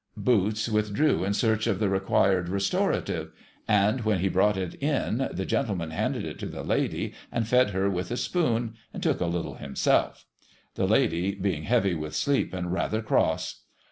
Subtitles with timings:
[0.17, 3.31] Boots withdrew in search of the required restorative,
[3.67, 7.69] and, when he brought it in, the gentleman handed it to the lady, and fed
[7.69, 10.25] her with a spoon, and took a little himself;
[10.73, 13.61] the lady being heavy with sleep, and rather cross.